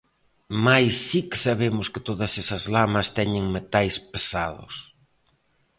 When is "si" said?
1.07-1.19